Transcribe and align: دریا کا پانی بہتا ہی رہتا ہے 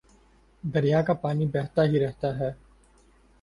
دریا 0.63 1.01
کا 1.01 1.13
پانی 1.13 1.45
بہتا 1.47 1.83
ہی 1.83 1.99
رہتا 1.99 2.37
ہے 2.39 2.51